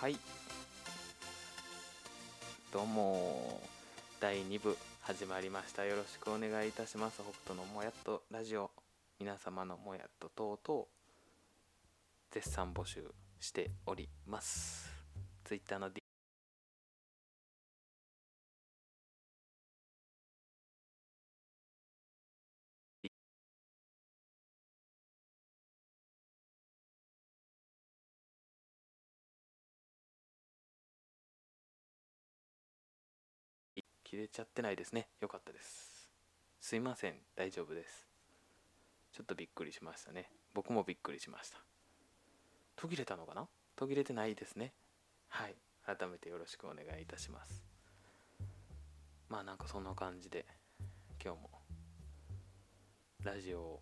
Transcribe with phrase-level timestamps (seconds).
[0.00, 0.16] はい。
[2.72, 3.60] どうも。
[4.18, 5.84] 第2部始まりました。
[5.84, 7.16] よろしくお願いいたします。
[7.16, 8.70] 北斗のもやっとラジオ。
[9.18, 10.84] 皆様のもやっと等々
[12.30, 13.04] 絶賛募集
[13.40, 14.90] しております。
[15.44, 15.99] ツイッターの D
[34.10, 35.06] 切れちゃってないですね。
[35.20, 36.10] よかったです。
[36.60, 37.14] すいません。
[37.36, 38.08] 大丈夫です。
[39.12, 40.32] ちょっとびっくりしましたね。
[40.52, 41.58] 僕もびっくりしました。
[42.74, 43.46] 途切れたのかな？
[43.76, 44.72] 途切れてないですね。
[45.28, 45.54] はい。
[45.86, 47.64] 改めてよろしくお願いいたします。
[49.28, 50.44] まあなんかそんな感じで
[51.24, 51.50] 今日も
[53.22, 53.80] ラジオを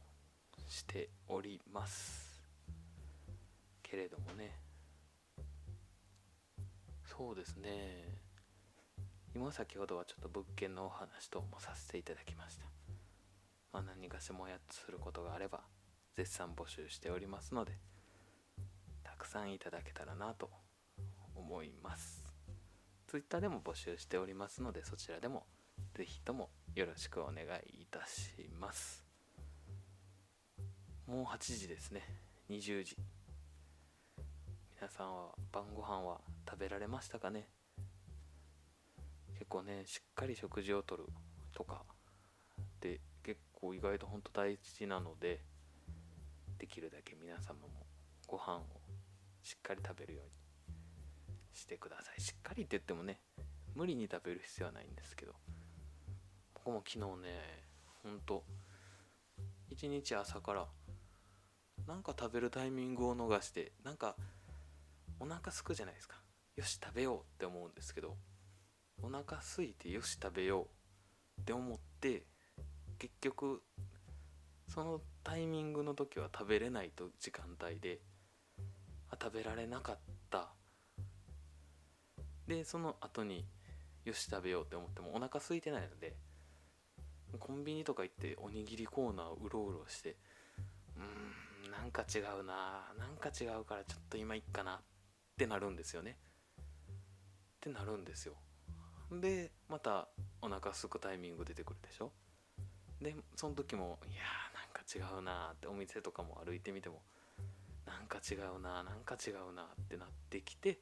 [0.69, 2.43] しております。
[3.83, 4.53] けれどもね。
[7.07, 8.28] そうですね。
[9.39, 12.65] 今先ほどはちょっと物件のお話ともさせていただきました、
[13.73, 15.61] まあ、何かしもやっとすることがあれば
[16.17, 17.79] 絶賛募集しておりますので
[19.05, 20.51] たくさんいただけたらなと
[21.37, 22.25] 思います。
[23.07, 25.45] Twitter でも募集しておりますのでそちらでも
[25.95, 27.45] ぜひともよろしくお願
[27.79, 29.05] いいたします。
[31.07, 32.03] もう8時ですね。
[32.51, 32.97] 20時。
[34.75, 37.47] 皆さんは晩ご飯は食べられましたかね？
[39.39, 41.05] 結構ねしっかり食事をとる
[41.55, 41.83] とか
[42.81, 45.41] で結構意外と本当大事なので
[46.59, 47.87] できるだけ皆様も
[48.27, 48.63] ご飯を
[49.43, 50.31] しっかり食べるように
[51.55, 52.21] してください。
[52.21, 53.21] しっかりって言ってもね
[53.75, 55.35] 無理に食べる必要はないんですけど
[56.55, 57.65] 僕も昨日ね
[58.03, 58.43] ほんと
[59.71, 60.67] 一日朝から
[61.87, 64.17] なんか食べるタイミングを逃してなんか
[65.21, 66.17] お腹すくじゃないですか。
[66.57, 68.17] よし食べようって思うんですけど
[69.03, 70.63] お腹空いてよし食べよ
[71.39, 72.25] うって思って
[72.99, 73.63] 結局
[74.67, 78.01] そのタイミングの時は食べれないと時間帯で
[79.11, 79.99] あ食べられなかっ
[80.31, 80.49] た。
[82.47, 83.45] でその後に
[84.05, 86.17] よし食べようって思ってもお腹空いてないので
[87.39, 90.17] コンビニとか行っておにぎりコーナーうろうろして
[90.97, 94.81] うーんなんか違うななんか違うからちょっと今いっかなっ
[95.37, 96.17] てなるんですよね。
[97.59, 98.35] ってなるんですよ。
[99.11, 100.09] でまた
[100.43, 102.13] お腹すくタイミング出てくるでしょ？
[103.01, 107.03] でその時もいやーなんか違うなってお店とかも歩いてみても
[107.87, 110.81] なんか違うななんか違うなってなってきて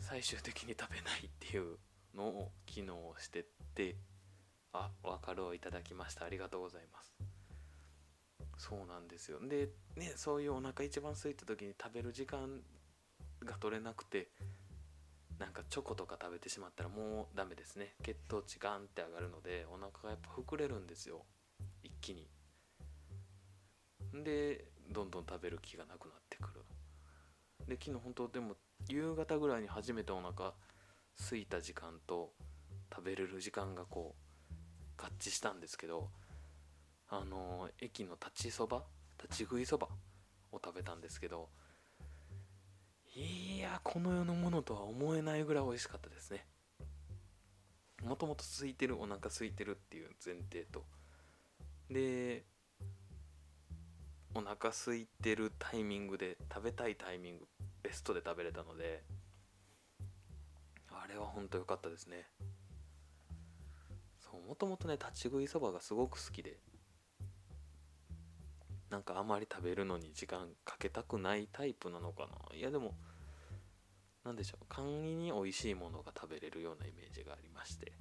[0.00, 1.76] 最終的に食べないっていう
[2.16, 3.96] のを機能してって
[4.72, 6.24] あ分かるをいただきました。
[6.24, 7.14] ありがとうございます。
[8.56, 9.38] そうなんですよ。
[9.40, 12.60] でねそういうお腹一番空いた時に食べる時間
[13.44, 14.28] が取れなくて
[15.40, 17.94] なんかチョコとか食べてしまったらもうダメですね。
[18.02, 21.24] 血糖値ガンって上がるのでお腹がやっぱ膨れるんですよ。
[21.82, 22.28] 一気に。
[24.22, 26.60] でどんどん食べる気がなくなってくる。
[27.66, 28.54] で昨日本当でも
[28.88, 30.52] 夕方ぐらいに初めてお腹
[31.16, 32.32] 空いた時間と
[32.94, 34.14] 食べれる時間がこ
[34.98, 36.10] う合致したんですけど
[37.08, 38.82] あのー、駅の立ちそば
[39.22, 39.88] 立ち食いそば
[40.52, 41.48] を食べたんですけど
[43.14, 46.46] いやこの世のものとは思えないぐらい美味しかったですね。
[48.04, 50.84] もともと空いてるお腹空いてるっていう前提と。
[51.90, 52.44] で
[54.32, 57.48] お腹空いてるタイミングで食べたいタイミング
[57.82, 59.02] ベストで食べれたので
[60.88, 62.28] あれは本当良かったですね。
[64.20, 66.60] そうもともとね立ち食いそばがすごく好きで。
[68.90, 72.56] なんかあまり食べるのに時間かけたくないタイプなのかな？
[72.56, 72.94] いやでも
[74.24, 74.66] 何でしょう。
[74.68, 77.92] 簡易に美味しいものが食べれるようなイメージがありまして。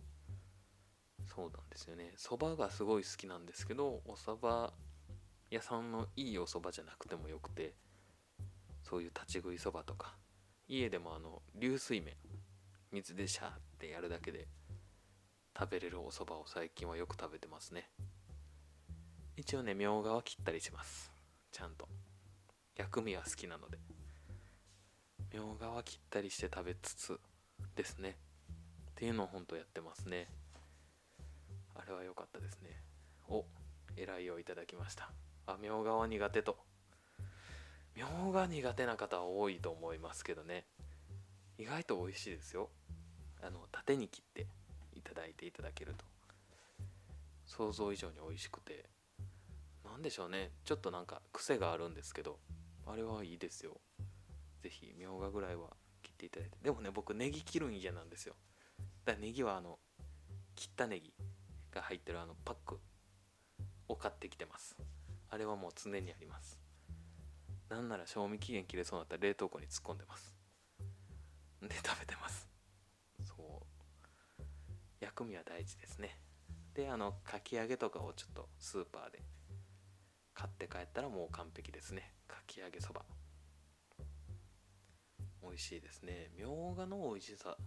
[1.27, 2.13] そうなんですよね。
[2.17, 4.73] そばがすごい好きなんですけどおそば
[5.51, 7.75] 屋さんのいいおそばじゃなくてもよくて
[8.83, 10.15] そういう立ち食いそばとか。
[10.68, 12.15] 家でもあの流水麺
[12.92, 14.47] 水でシャーってやるだけで
[15.57, 17.89] 食べれるおそばを最近はよく食べてますね。
[19.39, 21.13] 一応ねみょうがは切ったりします。
[21.53, 21.88] ちゃんと。
[22.75, 23.77] 薬味は好きなので。
[25.31, 27.19] みょうがは切ったりして食べつつ
[27.74, 28.18] ですね。
[28.91, 30.27] っていうのを本当やってますね。
[31.74, 32.83] あれは良かったですね。
[33.30, 33.45] お
[33.95, 35.09] えらいをいただきました。
[35.47, 36.57] あみょうがは苦手と。
[37.95, 40.65] みょうが苦手な方は多いと思いますけどね。
[41.57, 42.69] 意外と美味しいですよ。
[43.42, 44.47] あの縦に切って
[44.97, 46.03] いただいていただけると。
[47.45, 48.99] 想像以上に美味しくて。
[49.91, 50.51] 何でしょうね。
[50.63, 52.39] ちょっとなんか癖があるんですけど
[52.86, 53.81] あれはいいですよ。
[54.62, 55.69] 是非みょうがぐらいは
[56.03, 56.57] 切っていただいて。
[56.62, 58.36] でもね僕ネギ切るん嫌なんですよ。
[59.06, 59.80] だからネギはあの
[60.56, 61.13] 切ったネギ
[61.71, 62.80] が入ってるあのパック
[63.88, 64.75] を買ってきてます。
[65.30, 66.59] あれはもう常にあります。
[67.69, 70.35] なんなら賞味期限切れそうになったら冷凍庫に突っ込んでます。
[71.62, 72.50] で食べてます。
[73.24, 74.44] そう。
[75.00, 76.19] 薬味は大事ですね。
[76.74, 79.21] であのかき揚げとかをちょっとスーパーで
[80.39, 82.13] 買って帰ったらもう完璧ですね。
[82.25, 83.01] かき揚げそば。
[85.44, 86.31] 美味しいですね。
[86.33, 87.57] みょうがの美味しさ。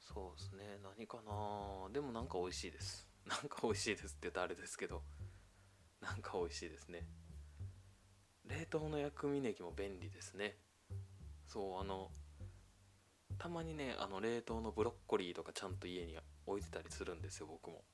[0.00, 0.80] そうですね。
[0.82, 1.88] 何かな。
[1.92, 3.06] でもなんか美味しいです。
[3.24, 5.04] なんか美味しいですって言ったらあれですけど。
[6.00, 7.06] なんか美味しいですね。
[8.48, 10.56] 冷凍の薬味ネギも便利ですね。
[11.46, 12.10] そうあの
[13.38, 17.84] たまにねあの冷凍のブロッコリーとかちゃんと家に置いてたりするんですよ僕も。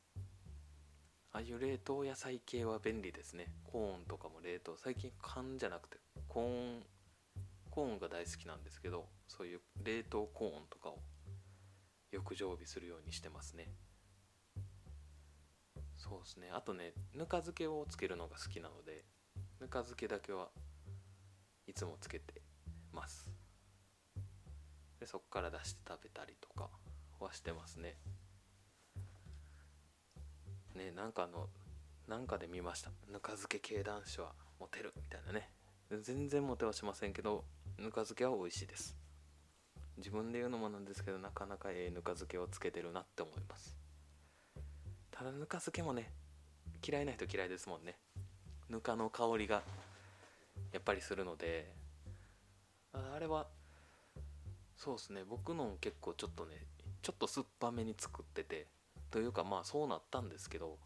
[1.36, 3.52] ああいう冷凍野菜系は便利ですね。
[3.62, 5.98] コーンとかも冷凍最近缶じゃなくて
[6.28, 6.82] コーン
[7.68, 10.98] コーンが大好きなんですけどそういう冷凍コーンとかを
[12.10, 13.68] よく常備するようにしてますね。
[15.98, 16.48] そうですね。
[16.54, 19.04] あとねぬか漬けをつけるのが好きなので
[19.60, 20.48] ぬか漬けだけは
[21.66, 22.40] いつもつけて
[22.94, 23.30] ます。
[24.98, 26.70] でそっから出して食べたりとか
[27.20, 27.98] はしてますね。
[30.76, 31.48] ねなんかあの
[32.06, 32.90] なんかで見ました。
[33.10, 35.48] ぬか漬け系男子はモテるみたいなね。
[35.90, 37.44] 全然モテはしませんけど
[37.78, 38.96] ぬか漬けは美味しいです。
[39.96, 43.76] 自分で言うのもなんですけどなかなかええぬか漬けをつけてるなって思います。
[45.10, 46.12] ただぬか漬けもね
[46.86, 47.96] 嫌いな人嫌いですもんね。
[48.68, 49.62] ぬかの香りが
[50.72, 51.74] やっぱりするので。
[52.92, 53.46] あれは
[54.76, 55.22] そうですね。
[55.28, 56.56] 僕の結構ちょっとね
[57.02, 58.66] ちょっと酸っぱめに作ってて。
[59.10, 60.78] というかまあそうなったんですけど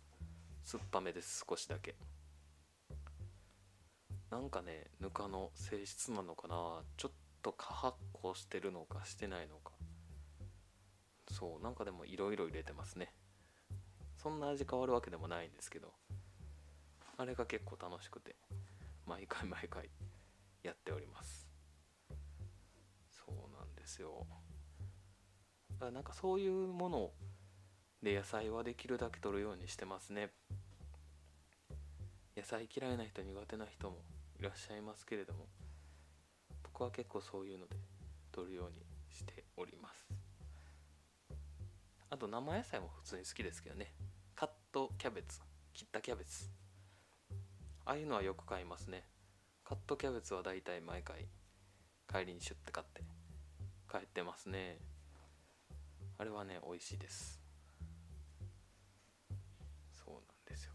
[0.62, 1.96] 酸っぱめです少しだけ。
[4.31, 7.12] なんかねぬかの性質なのかなちょっ
[7.43, 9.72] と過発酵してるのかしてないのか。
[11.32, 13.12] そうなんかでもいろいろ入れてますね。
[14.17, 15.94] そんな味変わるわけでもないんですけど
[17.17, 18.37] あれが結構楽しくて
[19.06, 19.88] 毎回毎回
[20.62, 21.49] やっております。
[23.11, 24.26] そうなんですよ。
[25.72, 27.11] だからなんかそういうもの
[28.02, 30.31] で野菜はできるだけ取るようにしてますね。
[32.37, 33.99] 野菜嫌いな人苦手な人も
[34.38, 35.47] いらっしゃいますけれども
[36.62, 37.76] 僕は結構そういうので
[38.32, 38.76] 取るように
[39.11, 40.06] しております。
[42.08, 43.93] あと生野菜も普通に好きですけどね。
[44.35, 45.41] カットキャベツ
[45.75, 46.49] 切ったキャベツ。
[47.85, 49.05] ああいうのはよく買いますね。
[49.62, 51.26] カットキャベツはだいたい毎回
[52.11, 53.03] 帰りにシュッて買って
[53.91, 54.79] 帰ってますね。
[56.19, 57.39] あれはね美味しいです。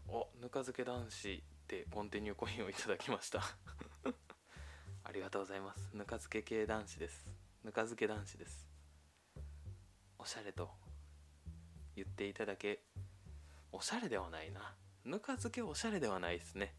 [0.08, 3.42] おぬか漬け男子でコンティニューコインをいただきました。
[5.02, 5.90] ありがとうございます。
[5.94, 7.32] ぬか漬け系男子です。
[7.64, 8.68] ぬか漬け男子です。
[10.18, 10.70] おしゃれと
[11.96, 12.84] 言っていただけ。
[13.72, 14.76] おしゃれではないな。
[15.04, 16.74] ぬか漬けおしゃれではないですね。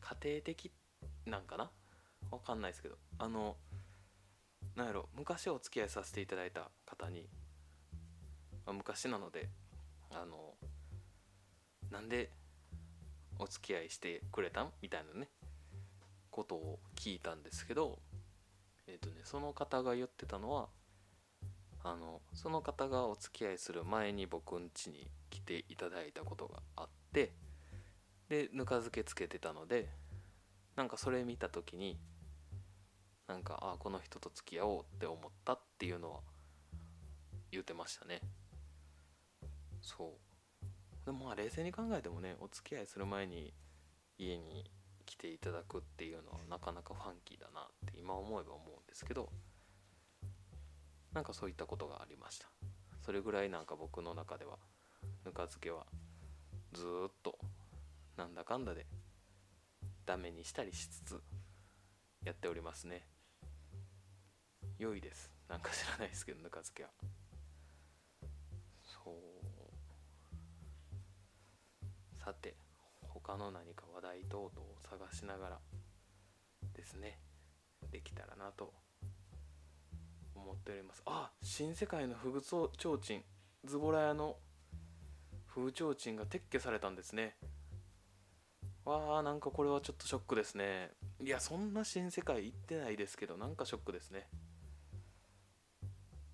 [0.00, 0.72] 家庭的
[1.24, 1.70] なんかな？
[2.30, 2.98] わかんないですけど。
[3.18, 3.56] あの
[4.74, 5.08] なんやろ。
[5.14, 7.28] 昔お付き合いさせていただいた方に、
[8.66, 9.48] まあ、昔なので
[10.10, 10.54] あの
[11.92, 12.30] なんで
[13.38, 14.72] お付き合いしてくれたん？
[14.80, 15.28] みたいなね。
[16.30, 17.98] ことを聞いたんですけど
[18.86, 20.68] えっ、ー、とねその方が言ってたのは
[21.84, 27.32] あのその方がお付き合いする前に僕ん家に来ていただいたことがあって
[28.28, 29.90] でぬか漬けつけてたので
[30.74, 31.98] なんかそれ見た時に
[33.28, 36.20] なんかあこの人と付き合おうって思ったっていうのは
[37.50, 38.22] 言ってましたね。
[39.82, 40.31] そう。
[41.04, 43.52] でもまあ冷静に考えてもねお付き合いする前に
[44.18, 44.70] 家に
[45.04, 49.30] 来ていただくっていうのはなかなかファンキーだなって今思えば思うんですけど
[51.12, 52.48] なんかそういったことがありました。
[53.04, 54.58] それぐらいなんか僕の中では
[55.24, 55.86] ぬか漬けは
[56.72, 57.36] ずっと
[58.16, 58.86] なんだかんだで
[60.06, 61.20] ダメにしたりしつつ
[62.24, 63.02] やっておりますね。
[64.78, 65.30] 良いです。
[65.48, 66.90] なんか知らないですけどぬか漬けは
[69.04, 69.14] そう
[72.24, 72.54] さて
[73.00, 75.58] 他の何か話題等々を探しながら
[76.74, 77.18] ですね
[77.90, 78.72] できたらなと
[80.34, 81.02] 思っております。
[81.04, 83.24] あ新世界のフグちょうちん
[83.64, 84.36] ズボラ屋の
[85.52, 87.36] 風提灯が撤去されたんですね。
[88.84, 90.90] わあなんかこれはちょっとショックですね。
[91.20, 94.28] いやそんな新世界行ってないですけどなんかショックですね。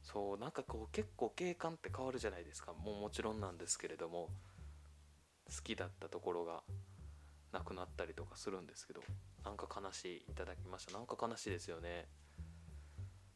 [0.03, 2.73] そうなんかこう結構景観って変わるじゃないですか。
[2.75, 4.29] もうもちろんなんですけれども。
[5.55, 6.63] 好きだったところが
[7.53, 9.01] なくなったりとかするんですけど
[9.45, 10.93] なんか悲しいいただきました。
[10.93, 12.07] なんか悲しいですよね。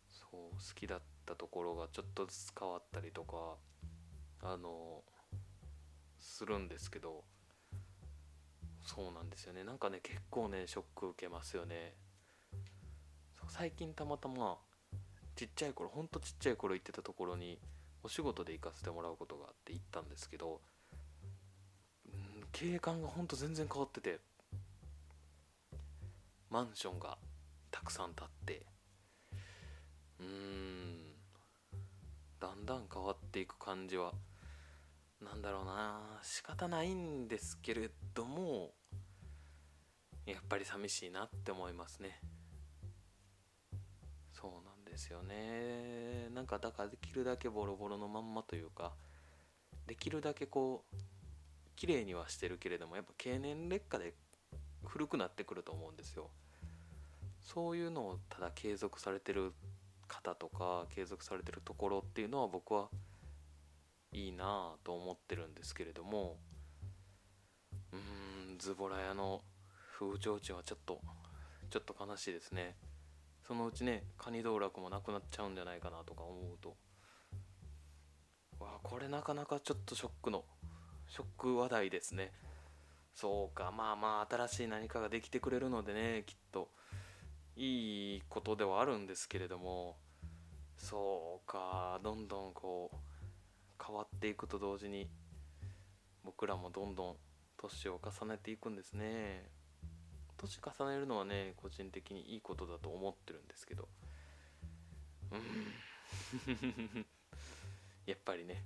[0.08, 3.56] そう好きだったところがちょっとずつ変わったりとか
[4.42, 5.02] あの
[6.18, 7.24] するんですけど
[8.84, 9.64] そうなんですよね。
[9.64, 11.94] なんかね結構ねショック受けますよね。
[13.48, 14.58] 最近たまたま
[15.34, 17.58] ちっちゃい頃ほんとちっちゃい頃行ってたところに
[18.02, 20.60] お仕事で行かせてもらうことがあって行ったんですけど
[22.52, 24.20] 景観がほんと全然変わってて
[26.50, 27.16] マンションが
[27.70, 28.66] たくさん建って
[30.20, 31.02] うーん
[32.38, 34.12] だんだん変わっていく感じは
[35.20, 38.70] なんだろうな仕方ないんですけれども
[40.26, 42.20] やっぱり寂しいなって思いますね。
[44.32, 46.28] そうなんですよね。
[46.34, 48.92] なんかだからできるだけボロボロのまんまというか
[49.86, 50.96] できるだけこう
[51.82, 54.14] 綺麗にはしてるけれどもやっぱ経年劣化で
[54.84, 56.30] 古くなってくると思うんですよ。
[57.40, 59.52] そういうのをただ継続されてる
[60.06, 62.88] 方とか継続されてるところっていうのは僕は
[64.12, 66.36] いいなぁと思ってるんですけれども
[67.92, 69.42] うーんズボラ屋の
[69.98, 71.00] 風潮地はちょっと
[71.68, 72.76] ちょっと悲しいですね。
[73.44, 76.76] そのうちねカニ道楽もなくなっちゃうんじゃないかなとか思うと
[78.60, 80.44] わあこれなかなかちょっとショックの
[81.12, 82.32] ショック話題ですね。
[83.14, 86.70] そうかまあまあ新しい何かができてくれるのでねきっと
[87.54, 89.98] いいことではあるんですけれども。
[90.78, 92.96] そうかどんどんこう
[93.86, 95.06] 変わっていくと同時に
[96.24, 97.16] 僕らもどんどん
[97.58, 99.50] 年を重ねていくんですね。
[100.38, 103.86] 年重ねるのはね個人的にいいことだと思ってるんですけど。
[105.30, 107.04] うん。
[108.06, 108.64] やっぱりね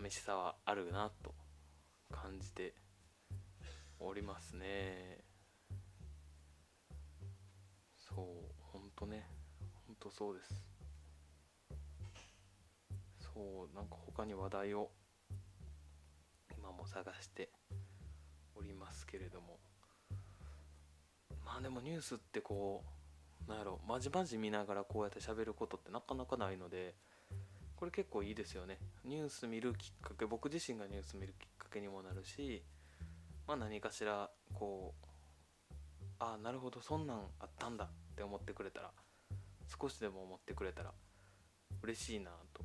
[0.00, 1.34] 寂しさはあるなと
[2.10, 2.72] 感じて
[3.98, 5.18] おりますね。
[7.98, 8.26] そう
[8.72, 9.26] ほんとね。
[9.86, 10.64] ほんとそうです。
[13.18, 14.90] そうなんか他に話題を
[16.56, 17.50] 今も探して
[18.54, 19.58] おりますけれども。
[21.44, 22.84] まあでもニュースってこ
[23.46, 26.94] うなんやろまじまじ見ながらこうやって喋ることってなかなかないので
[27.80, 28.78] これ結構いいですよね。
[29.04, 32.62] ニュース見るきっかけ僕自身がニュース見るきっかけにもなるし
[33.48, 35.06] まあ何かしらこう
[36.18, 38.90] ああなるほどそんなんあったんだって思ってくれたら
[39.80, 40.92] 少しでも思ってくれたら
[41.82, 42.62] 嬉しいなと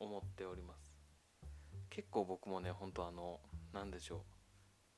[0.00, 0.78] 思っております。
[1.90, 3.40] 結構僕もねほんとあの
[3.74, 4.24] 何でしょ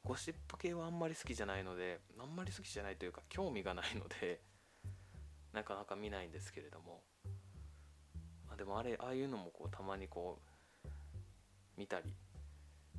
[0.05, 4.41] うゴシップ系はあんまり好きじゃないのであんまり好きじゃないというか興味がないので
[5.53, 7.03] なかなか見ないんですけれども、
[8.55, 10.39] あ、でもあれああいうのもこうたまにこ
[10.85, 10.89] う
[11.77, 12.11] 見たり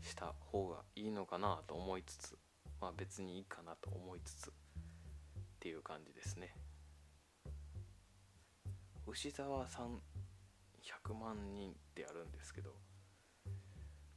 [0.02, 2.38] した方がいいのかなと思いつつ
[2.80, 4.52] まあ別にいいかなと思いつつっ
[5.60, 6.54] ていう感じですね。
[9.08, 10.02] 牛沢さん
[11.06, 12.72] 100万人ってやるんですけど、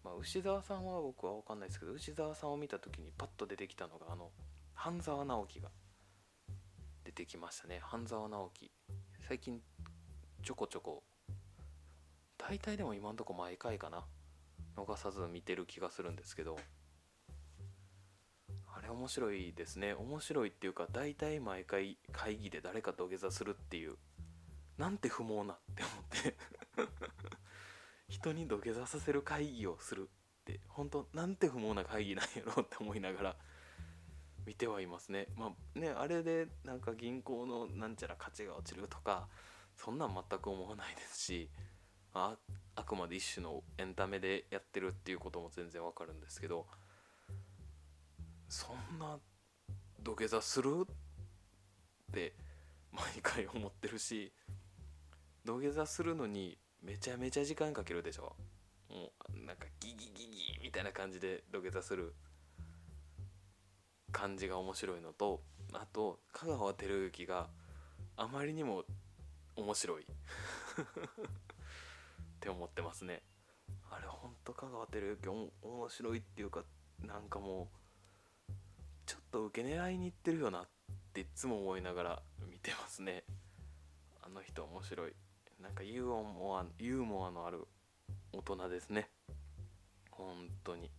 [0.02, 4.30] まあ、牛沢さんは僕は分かんないですけど牛沢さんを見た時にパッと出てきたのがあの
[4.74, 5.68] 半沢直樹が
[7.04, 7.80] 出てきましたね。
[7.82, 8.70] 半沢直樹。
[9.26, 9.60] 最近
[10.42, 11.02] ちょこちょこ
[12.38, 14.04] 大体でも今んとこ毎回かな。
[14.76, 16.56] 逃さず見てる気がするんですけど。
[18.74, 19.92] あれ面白いですね。
[19.92, 23.96] 面白いっていうか大体毎回会議で誰か土下座するっていう。
[24.78, 26.36] なんて不毛なって思って。
[28.08, 30.60] 人に土下座させる会議をするって。
[30.68, 33.36] 本当なんて不毛な会議なんやろって思いながら。
[34.46, 35.26] 見てはいますね。
[35.36, 39.28] まあねあれでなんか銀行のなんちゃら価値が落ちるとか
[39.74, 41.50] そんなん全く思わないですし。
[42.18, 42.36] あ
[42.74, 46.66] あくまで一種のエンタメでやってるっていうことも全然わかるんですけど
[48.48, 49.18] そんな
[50.02, 50.86] 土下座する？
[52.10, 52.34] って
[52.92, 54.32] 毎回思ってるし
[55.44, 58.34] 土下座するのにめちゃめちゃ時間かけるでしょ？
[58.90, 62.14] もうなんかギギギギみたいな感じで土下座する
[64.10, 67.48] 感じが面白いのとあと香川照之が
[68.16, 68.84] あまりにも
[69.56, 70.06] 面白い。
[72.38, 73.22] って思ってますね。
[73.90, 76.62] あれほんと香川照之面白いっていうか
[77.04, 77.68] なんかも
[78.48, 78.52] う
[79.06, 80.68] ちょっと受け狙いにいってるよなっ
[81.12, 83.24] ていつも思いながら見てますね。
[84.22, 85.12] あの人面白い。
[85.60, 87.66] なんかユーモアユーモアのある
[88.32, 89.08] 大人ですね。
[90.12, 90.92] 本当に。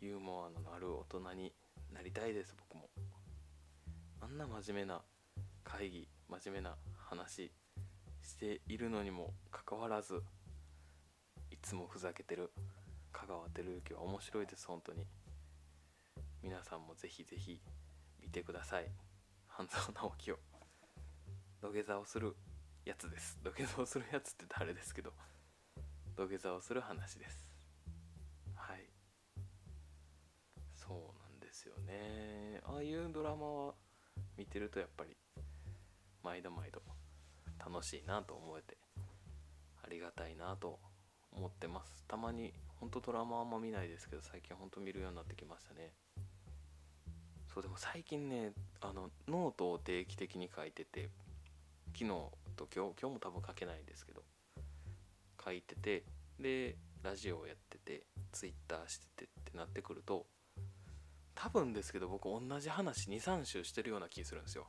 [0.00, 1.52] ユーモアのある大人に
[1.92, 2.88] なりたいです僕も。
[4.20, 5.02] あんな真面目な
[5.64, 7.50] 会議真面目な話
[8.26, 10.20] しているのにもかかわらず
[11.50, 12.50] いつもふざけてる
[13.12, 15.06] 香川照之は面白いです本当に。
[16.42, 17.60] 皆さんもぜひぜひ
[18.20, 18.90] 見てください。
[19.46, 20.38] 半沢直樹を。
[21.62, 22.36] 土下座をする
[22.84, 23.38] やつです。
[23.42, 25.12] 土下座をするやつって誰ですけど。
[26.16, 27.54] 土下座をする話です。
[28.54, 28.90] はい。
[30.74, 32.60] そうなんですよね。
[32.64, 33.74] ああいうドラマは
[34.36, 35.16] 見てるとやっぱり
[36.22, 36.82] 毎度毎度
[37.58, 38.76] 楽しいなと思えて
[39.84, 40.78] ありがたいなと
[41.32, 42.04] 思ってます。
[42.08, 45.92] たまに本当ドラマあんま見ないですけど最近本当見るようになってきましたね。
[47.52, 51.08] そうでも最近ねあのノートを定期的に書いてて
[51.94, 52.08] 昨日
[52.56, 54.22] と今日今日も多分書けないんですけど
[55.42, 56.04] 書いてて
[56.38, 60.26] でラジオをやっててツイッターしててってなってくると
[61.34, 64.66] 多分ですけど僕同じ話23週してるような気するんですよ。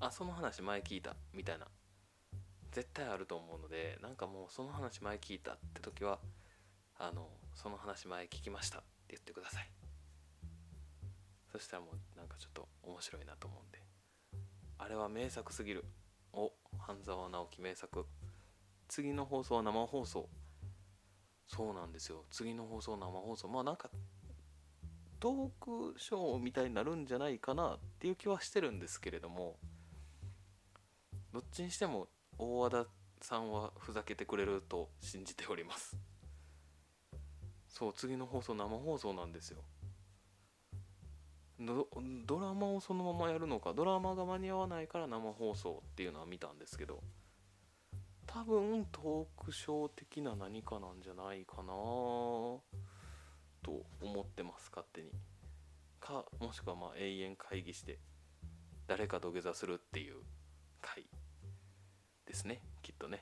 [0.00, 1.66] あその話前聞いたみたいな。
[2.72, 6.18] 絶対あると思うのでなんかもうその話前聞いたって時は
[6.98, 9.70] あのその話前聞きましたって言ってください。
[11.52, 13.82] そしたらもうなんかちょっと面白いなと思うんで
[14.78, 15.84] あれは名作すぎる。
[16.32, 18.06] お半沢直樹名作。
[18.88, 20.28] 次の放送は生放送。
[21.46, 22.24] そうなんですよ。
[22.30, 23.48] 次の放送生放送。
[23.48, 23.90] まあなんか
[25.20, 29.56] トークショーみたいになるんじゃないかなっていう気はしてるんですけれども
[31.32, 32.08] どっちにしても
[32.42, 32.86] 大和田
[33.20, 35.96] さんはふざけてくれると信じております。
[37.68, 39.62] そう次の放送生放送なんですよ。
[41.58, 47.00] ドラマをそのままやるのかドラマが間に合わないから生放送っていうのは見たんですけど
[48.26, 52.62] 多分トークショー的な何かなんじゃないかなと
[54.00, 55.12] 思ってます勝手に。
[56.00, 58.00] かもしくはまあ永遠会議して
[58.88, 60.16] 誰か土下座するっていう
[60.80, 61.06] 回。
[62.32, 63.20] ですねきっとね。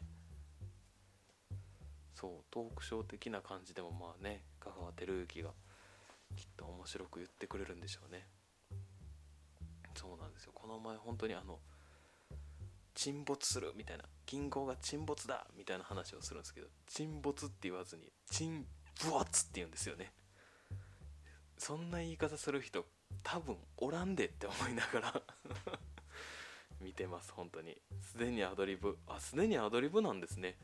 [2.15, 5.51] そうトークショー的な感じでもまあね香川照之が
[6.37, 8.29] きっと面白く言ってくれるんでしょうね。
[9.97, 10.53] そうなんですよ。
[10.55, 11.59] この前本当にあの
[12.95, 18.65] 沈没するみたいな銀行が沈没だみたいな話をするんですけど沈没って言わずに沈
[19.11, 20.13] 没って言うんですよね。
[21.59, 22.87] そんな言い方する人
[23.25, 25.23] 多分おらんでって思いながら。
[27.01, 27.81] てます本当に。
[28.03, 30.59] すでにアドリブあすでにアドリブなんですね。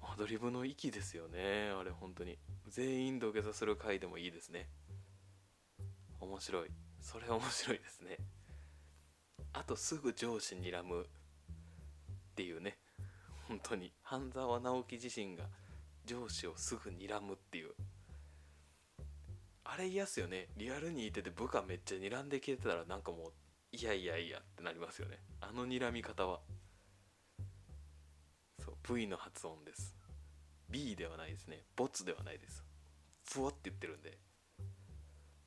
[0.00, 2.38] アドリブの域ですよねあれ本当に。
[2.68, 4.68] 全員土下座する回でもいいですね。
[6.20, 6.70] 面白い。
[7.00, 8.16] それ面白いですね。
[9.52, 11.04] あとすぐ上司にらむっ
[12.34, 12.78] ていうね。
[13.48, 13.92] 本当に。
[14.02, 15.44] 半沢直樹自身が
[16.06, 17.72] 上司をすぐ睨むっていう。
[19.64, 20.48] あれ嫌っすよね。
[20.56, 23.32] リアルにいてて部下めっちゃ睨んできてたらなんかもう
[23.80, 25.20] いやいやいやってなりますよね。
[25.40, 26.40] あの睨み方は。
[28.58, 29.94] そう V の発音です。
[30.68, 31.62] B ではないですね。
[31.76, 32.64] ボツではないです。
[33.30, 34.18] ふわって言ってるんで。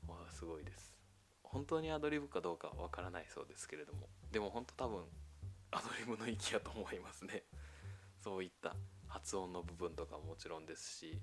[0.08, 0.96] まあすごいです。
[1.42, 4.08] 本当にアドリブかどうかわからないそうですけれども。
[4.30, 5.04] でも本当多分
[5.70, 7.42] アドリブの域やと思いますね。
[8.24, 8.74] そういった
[9.08, 11.20] 発音の部分とかももちろんですし。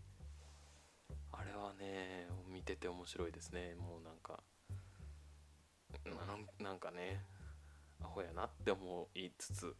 [1.31, 3.73] あれはね見てて面白いですね。
[3.73, 4.43] もうなんか
[6.59, 7.21] なんかね
[8.01, 9.75] アホやなって思いつつ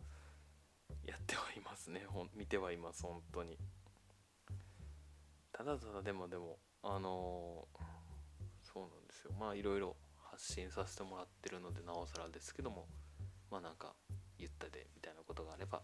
[1.05, 2.03] やってはいますね。
[2.07, 3.57] ほん見てはいます本当に。
[5.51, 7.79] ただただでもでもあのー、
[8.61, 9.31] そうなんですよ。
[9.39, 9.95] まあいろいろ
[10.31, 12.87] 発信させてもらってるのでなおさらですけども
[13.51, 13.93] まあなんか
[14.37, 15.81] 言ったでみたいなことがあれば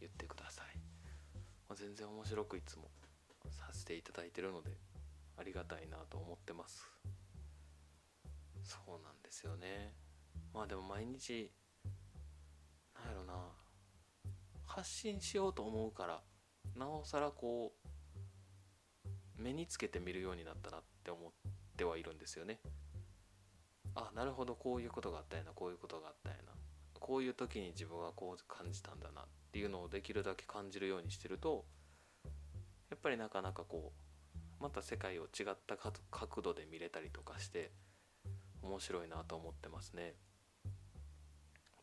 [0.00, 0.78] 言ってください、
[1.68, 2.90] まあ、全然面白くいつも
[3.50, 4.70] させていただいてるので
[5.36, 6.84] ありがたいなと思ってます。
[8.62, 9.92] そうなんですよね。
[10.52, 11.50] まあでも毎日
[12.94, 13.34] なんやろな。
[14.64, 16.20] 発信しようと思うから
[16.76, 17.72] なおさらこ
[19.38, 21.30] う目につけてみるようになったなって思っ
[21.76, 22.60] てはいるんですよね。
[23.94, 26.52] あなるほどこういうことがあったやなこういうことがあったやな。
[27.00, 31.64] こういう時に自分はこう感じたんだなっていうのをできるだけ感じるようにしてると
[32.90, 33.92] やっぱりなかなかこ
[34.60, 37.72] うまた世界を違った角度で見れたりとかして
[38.64, 40.14] 面白いなと思ってますね。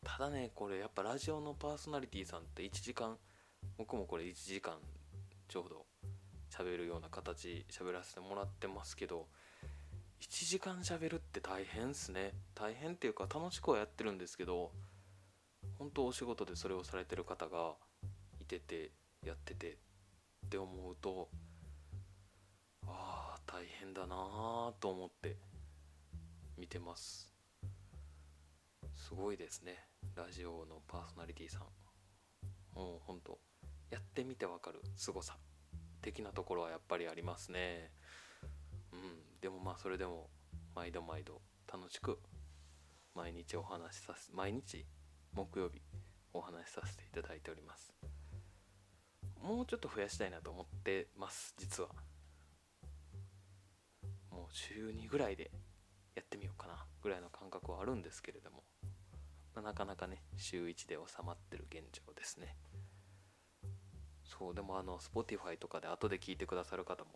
[0.04, 3.16] ただねこれやっぱラジオのパーソナリティさんって1時間
[3.78, 4.74] 僕もこれ1時間
[5.48, 5.86] ちょうど
[6.50, 9.26] 喋るような形喋らせてもらってますけど
[10.20, 12.32] 1時間喋るって大変っすね。
[12.54, 14.70] 大変っていうか楽しくはやってるんですけど
[15.78, 17.74] 本当お仕事でそれをされてる方が
[18.40, 18.90] いてて
[19.24, 19.72] やってて
[20.46, 21.28] って思うと
[22.86, 25.51] ああ大変だなあと思って。
[26.56, 27.32] 見てます。
[28.94, 29.84] すごいですね。
[30.14, 31.62] ラジオのパーソナリティさん。
[32.74, 33.38] もうほんと
[33.90, 34.80] やってみてわかる。
[34.96, 35.36] 凄さ。
[36.00, 37.92] 的なところはやっぱりありますね。
[38.92, 39.40] うん。
[39.40, 40.28] でもまあそれでも
[40.74, 41.40] 毎度毎度
[41.72, 42.18] 楽しく
[43.14, 44.86] 毎日お話しさせ毎日
[45.32, 45.80] 木曜日
[46.32, 47.94] お話しさせていただいております。
[49.42, 51.88] もうちょっと増やしたいなと思ってます実は。
[54.30, 55.50] もう週2ぐらいで
[56.14, 58.62] やってみようかなぐらいの感覚はあるんですけれども。
[59.62, 62.56] なかなかね週1で収まってる現状ですね。
[64.24, 67.10] そうでもあの Spotify とかで後で聞いてくださる方も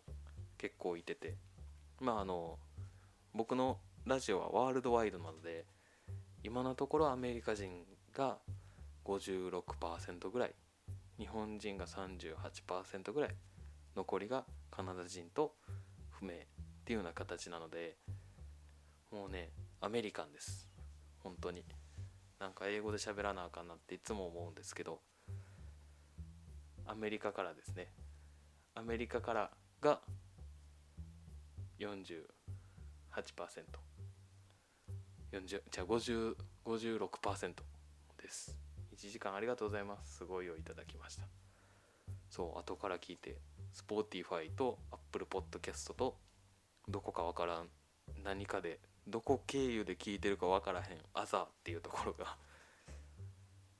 [0.57, 1.35] 結構いてて。
[1.99, 2.59] まああの
[3.33, 5.65] 僕のラジオはワールドワイドなので
[6.43, 8.37] 今のところアメリカ人が
[9.03, 10.55] 56%ぐらい
[11.17, 13.35] 日本人が38%ぐらい
[13.95, 15.55] 残りがカナダ人と
[16.09, 16.35] 不明っ
[16.85, 17.97] ていうような形なので
[19.11, 20.67] もうねアメリカンです。
[21.19, 21.63] 本当に。
[22.39, 24.99] なんか英語で喋らなあかんなっていつも思うんですけど
[26.85, 27.91] アメリカからですね。
[28.75, 30.01] アメリカからが
[31.79, 32.23] 48%40
[35.45, 37.53] じゃあ50 56%
[38.21, 38.57] です。
[38.95, 40.17] 1時間ありがとうございます。
[40.17, 41.23] すごいをいただきました。
[42.29, 43.39] そう後から聞いて
[43.73, 46.17] Spotify と Apple Podcast と
[46.87, 47.69] どこかわからん
[48.23, 52.37] 何かでどこ経由で聞いてるかわからへん「朝」っていうところが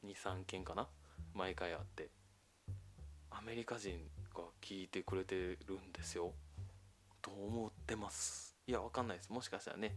[0.05, 0.87] 23件かな
[1.33, 2.09] 毎回あって。
[3.37, 3.99] アメリカ人
[4.33, 6.33] が聞いてくれてるんですよ。
[7.21, 8.55] と思ってます。
[8.65, 9.31] いやわかんないです。
[9.31, 9.95] もしかしたらね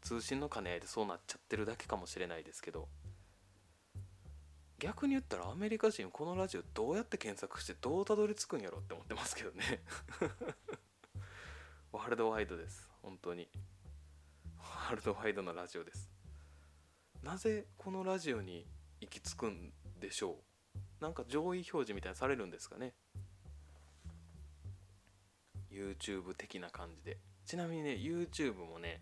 [0.00, 2.88] 通信の兼ね合いでそうなっちゃってるだけかもしれないですけど。
[4.78, 9.82] 逆に言ったらアメリカ人このラジオどうやって検索してどうたどり着くんやろって思ってますけどね。
[11.92, 13.48] ワールドワイドです本当に。
[14.88, 16.10] ールドワイドなラジオです。
[17.22, 18.66] なぜこのラジオに
[19.00, 20.36] 行き着くんでしょ
[21.00, 21.02] う？
[21.02, 22.92] なんか上位表示みたいなされるんですかね
[25.70, 27.18] ？YouTube 的な感じで。
[27.46, 29.00] ちなみにね YouTube もね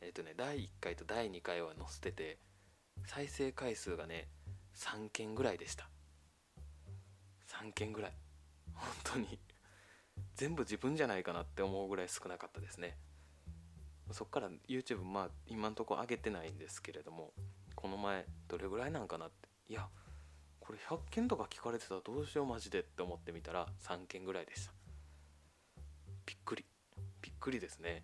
[0.00, 2.38] えっ、ー、とね第1回と第2回は載せてて
[3.06, 4.28] 再生回数がね
[4.74, 5.88] 3件ぐらいでした。
[7.48, 8.12] 3件ぐらい。
[8.74, 9.38] 本当に。
[10.34, 12.96] 全部自分じゃないかなって思うぐらい少なかったですね。
[14.12, 17.32] そっから YouTube まあ今んとこ上げてないんですけれども
[17.74, 19.88] この前どれぐらいなんかなっていや
[20.60, 24.72] これ100件とか聞かれてたらどうしようマジでって思ってみたら3件ぐらいでした。
[26.26, 26.64] びっくり。
[27.22, 28.02] びっくりですね。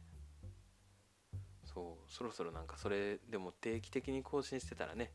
[1.64, 5.10] そうそろそろなんかそれでも定期的に更新してたらね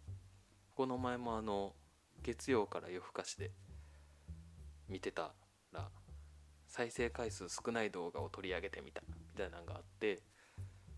[0.75, 1.73] この前もあの
[2.23, 3.51] 月曜から夜更かしで
[4.89, 5.33] 見てた
[5.71, 5.89] ら
[6.67, 10.23] 再生回数少ない動画を取り上げてみたみたいなのがあって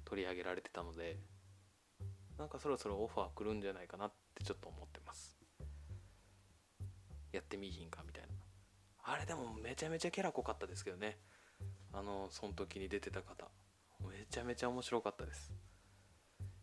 [0.09, 1.17] 取り上げられてたので
[2.39, 5.37] なんかそろそろオファー来るんじゃないかなってちょっと思ってます。
[7.33, 8.29] やってみいひんかみたいな。
[9.03, 11.17] あれでもめちゃめちゃキャラ濃かったですけどね。
[11.91, 13.49] あのその時に出てた方。
[14.07, 15.53] めちゃめちゃ面白かったです。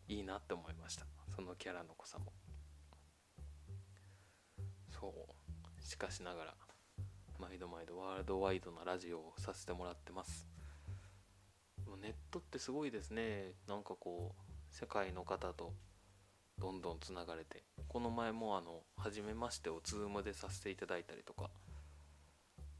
[0.07, 1.05] いいなって思いました。
[1.35, 2.33] そのキャラの濃さも。
[4.89, 5.83] そう。
[5.83, 6.53] しかしながら
[7.39, 10.49] 毎度毎度ワールドワイドなラジオをさせてもらってます。
[11.95, 13.53] ネットってすごいですね。
[13.67, 15.73] なんかこう世界の方と
[16.59, 17.63] どんどんつながれて。
[17.87, 21.49] この前もあの初めましてを Zoom でさせていただいたりとか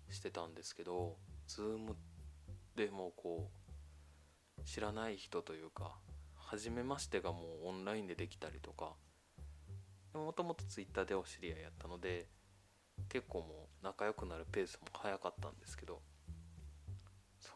[0.09, 1.15] してたんですけど
[1.47, 1.95] Zoom
[2.75, 3.49] でもこ
[4.59, 5.95] う知らない人というか
[6.35, 8.93] 初めましてがもうオンラインでできたりとか
[10.13, 12.27] もともと Twitter でお知り合いやったので
[13.09, 16.01] 結構もう仲良くなるペースも早かったんですけど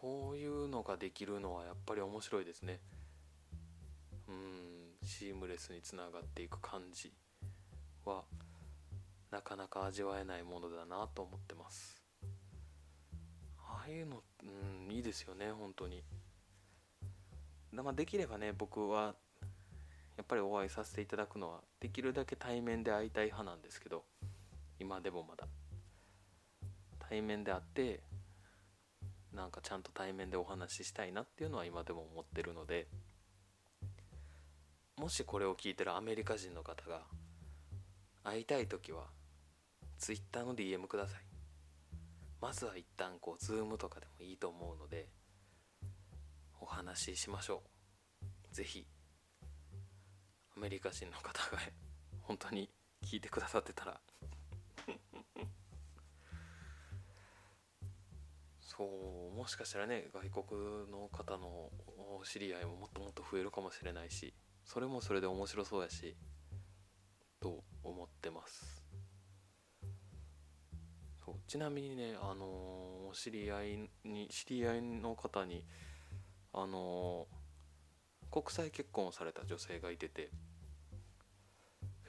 [0.01, 2.79] そういうのができるのはやっぱり面白いですね。
[4.27, 7.13] うんシームレスにつながっていく感じ
[8.03, 8.23] は
[9.29, 12.01] なかなか味わえないものだなと思ってます。
[13.59, 16.03] ああいうのうんいいですよね本当に。
[17.71, 19.15] まあ、できればね僕は
[20.17, 24.03] やっぱりお会いさせていただくのはできるだけ対面で会いたい派なんですけど
[24.79, 25.47] 今でもまだ。
[27.07, 27.99] 対面で会って
[29.33, 32.87] なんかちゃんと対面でお話ししたいなっていうのは今でも思ってるので
[34.97, 37.01] もしこれを聞いてるアメリカ人の方が
[38.23, 39.05] 会いたい時は
[39.97, 41.21] Twitter の DM ください。
[42.41, 45.07] まずは一旦こう Zoom とかでもいいと思うので
[46.59, 47.63] お話ししましょ
[48.21, 48.25] う。
[48.51, 48.85] 是非
[50.57, 51.59] アメリカ人の方が
[52.21, 52.69] 本当に
[53.05, 53.99] 聞いてくださってたら
[58.81, 61.69] そうもしかしたらね外国の方の
[62.23, 64.33] 知り合いももっともっと増えるかもしれないし
[64.65, 66.15] それもそれで面白そうやし
[67.39, 68.83] と思ってます。
[71.23, 75.63] そうちなみにねあのー、知り合いに知り合いの方に
[76.53, 80.31] あのー、国際結婚をされた女性がいてて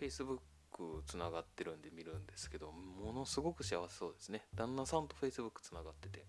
[0.01, 0.39] Facebook
[0.73, 4.47] Facebook つながってるんで見るんですけどものすごく幸せそうですね。
[4.55, 6.25] 旦那さんと Facebook つながってて。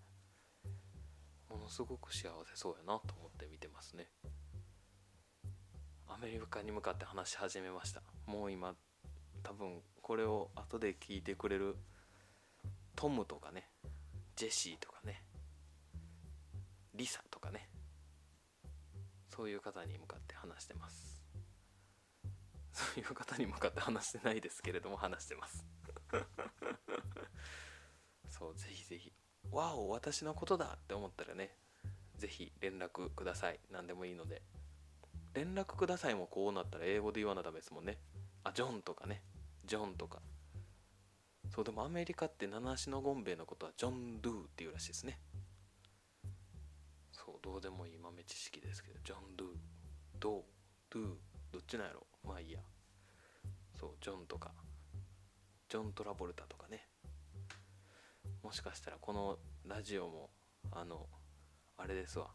[1.54, 4.08] ものすごく幸せそうやなと思って見てますね。
[6.08, 8.02] アメリカに向かって話し始めました。
[8.26, 8.74] もう今
[9.44, 11.76] 多分これを後で聞いてくれる
[12.96, 13.70] トムとかね
[14.36, 15.22] ジェシーとかね
[16.96, 17.70] リサとかね
[19.30, 21.22] そういう方に向かって話してます。
[22.72, 25.63] そういう方に向かって話してないですけれども話してます。
[28.28, 29.13] そうぜひぜひ。
[29.51, 31.51] わお私のことだって思ったらね
[32.17, 33.60] ぜひ連絡ください。
[33.71, 34.41] 何でもいいので。
[35.34, 37.97] 連絡くださいもこうなったら英語で言わなダメですもんね。
[38.43, 39.21] あジョンとかね。
[39.65, 40.19] ジョンとか。
[41.53, 45.19] そうでもアメリカって七足のゴンベイのことはジョン・ドゥーっていうらしいですね。
[47.12, 49.47] そうどうでもいい豆知識ですけどジョン・ドゥ
[50.19, 50.41] ドゥ
[50.91, 51.03] ドゥ
[51.51, 52.08] どっちなんやろ。
[52.23, 52.60] まあいいや。
[53.77, 54.51] そうジョンとか。
[55.67, 56.88] ジョン・トラボルタとかね。
[58.41, 60.29] もしかしたらこのラジオも
[60.71, 61.07] あの
[61.77, 62.27] あれですわ。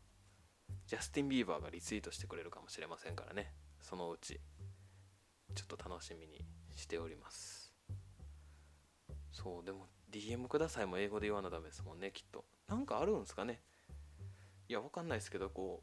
[0.87, 3.53] ジャスティン・ビーバーがリツイートしてくれるかもしれませんからね。
[3.81, 4.41] そのうち
[5.55, 6.45] ちょっと楽しみに
[6.77, 7.75] しております。
[9.33, 12.45] そうでも DM くださいも英語で言わなダメですもんねきっと。
[12.69, 13.63] なんかあるんですかね。
[14.69, 15.83] いやわかんないですけどこ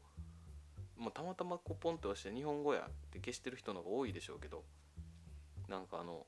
[0.98, 4.64] うもうたまたまこうポンと押して日本語やって消してる人の方が多いでしょうけど
[5.68, 6.26] なんかあの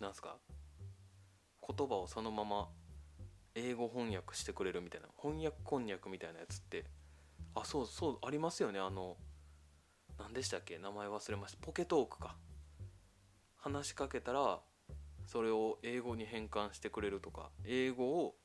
[0.00, 0.36] なんすか
[1.66, 2.68] 言葉をそのまま
[3.58, 6.84] 英語翻訳してくれるみたいな翻訳こんにゃくみたいなやつって
[7.56, 8.78] あそうそうありますよね。
[8.78, 9.16] あの
[10.16, 10.78] 何でしたっけ？
[10.78, 11.58] 名前忘れました。
[11.60, 12.36] ポケトークか。
[13.56, 14.60] 話しかけたら
[15.26, 18.36] それを英語に変換してくれるとか英語を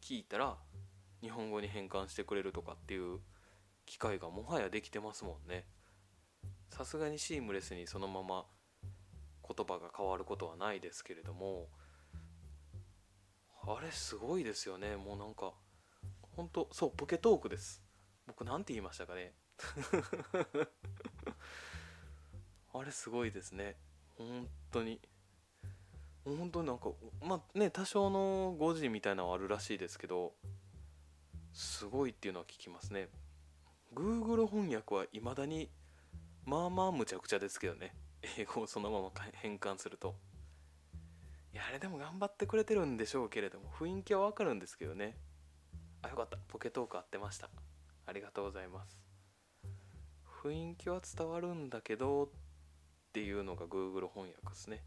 [0.00, 0.56] 聞いたら
[1.20, 3.18] 日本語に変換してくれるとかっていう
[3.84, 5.66] 機会がもはやできてますもんね。
[6.70, 8.46] さすがにシームレスにそのまま
[9.46, 11.68] 言葉が変わることはないですけれども
[13.64, 14.96] あれすごいですよね。
[14.96, 15.52] もうなんか
[16.36, 17.82] ほんとそうポケトークです。
[18.26, 19.34] 僕なんて言いましたかね。
[22.74, 23.76] あれすごいですね。
[24.16, 25.00] 本当に。
[26.24, 30.34] 本当になんかまあね多少の誤字みたいなのはあるらしいですけど
[31.52, 33.08] すごいっていうのは聞きますね。
[33.94, 35.70] Google 翻訳はいまだに
[36.44, 37.94] まあまあむちゃくちゃですけどね。
[38.38, 40.16] 英語をそのまま変換すると。
[41.52, 45.18] いやあれでも頑張ってくれてるんでしょうけれども雰囲気はわかるんですけどね。
[46.00, 46.38] あよかった。
[46.48, 47.50] ポケトーク合ってました。
[48.06, 48.98] ありがとうございます。
[50.42, 52.28] 雰囲気は伝わるんだけどっ
[53.12, 54.82] ていうのが Google 翻訳ですね。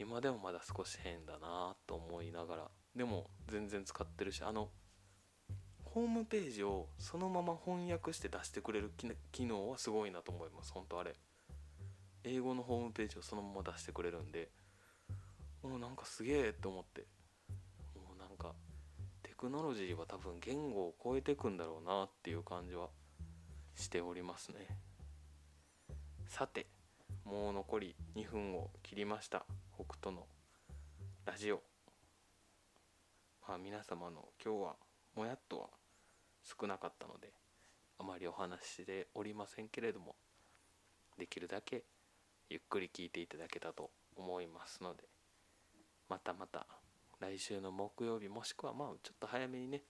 [0.00, 2.70] 今でもまだ少し変だなと思いながら。
[2.96, 4.70] でも全然使ってるしあの
[5.84, 8.90] ホームページをそのまま翻訳して出してくれる
[9.30, 10.72] 機能はすごいなと思います。
[10.72, 11.14] 本当あれ。
[12.24, 14.50] 英語のホームページをそのまま出してくれるんで。
[15.62, 17.06] もうなんかすげえと思って。
[17.94, 18.54] もうなんか
[19.22, 22.88] テクノロジーは多分言語を超えてくんだろうなっていう感じは
[23.74, 24.66] しておりますね。
[26.26, 26.66] さて
[27.24, 29.44] もう残り2分を切りました。
[29.74, 30.26] 北斗の
[31.24, 31.62] ラジオ。
[33.46, 34.76] まあ皆様の今日は
[35.14, 35.68] もやっとは
[36.44, 37.32] 少なかったので
[37.98, 40.14] あまりお話ししておりませんけれども
[41.18, 41.84] できるだけ
[42.48, 45.04] ゆっくり聞いていただけたと思いますので
[46.08, 46.66] またまた
[47.20, 49.82] 来週の木曜日もしくはまあちょっと早めにね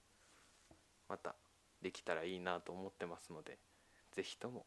[1.09, 1.35] また
[1.83, 3.59] できたらいいなと思ってますので
[4.15, 4.65] 是非とも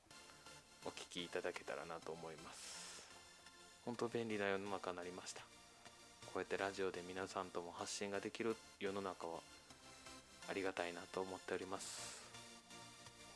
[0.86, 3.04] お聴きいただけたらなと思います。
[3.86, 5.42] 本当便利な世の中になりました。
[6.28, 9.40] こうやってラジオで皆さんとも発信ができる世の中は
[10.50, 12.22] ありがたいなと思っております。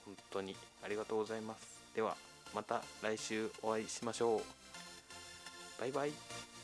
[0.05, 1.61] 本当にありがとうございます。
[1.95, 2.15] では
[2.53, 4.41] また来週お会いしましょう。
[5.79, 6.54] バイバイ。